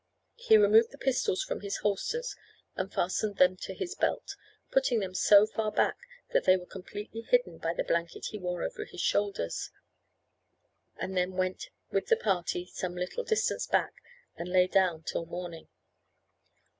He 0.37 0.57
removed 0.57 0.89
the 0.89 0.97
pistols 0.97 1.43
from 1.43 1.61
his 1.61 1.77
holsters, 1.77 2.35
and 2.75 2.91
fastened 2.91 3.37
them 3.37 3.55
to 3.57 3.75
his 3.75 3.93
belt, 3.93 4.35
putting 4.71 4.99
them 4.99 5.13
so 5.13 5.45
far 5.45 5.71
back 5.71 5.95
that 6.33 6.45
they 6.45 6.57
were 6.57 6.65
completely 6.65 7.21
hidden 7.21 7.59
by 7.59 7.75
the 7.75 7.83
blanket 7.83 8.25
he 8.31 8.39
wore 8.39 8.63
over 8.63 8.83
his 8.83 8.99
shoulders, 9.01 9.69
and 10.95 11.15
then 11.15 11.33
went 11.33 11.69
with 11.91 12.07
the 12.07 12.17
party 12.17 12.65
some 12.65 12.95
little 12.95 13.23
distance 13.23 13.67
back, 13.67 13.93
and 14.35 14.49
lay 14.49 14.65
down 14.65 15.03
till 15.03 15.27
morning. 15.27 15.67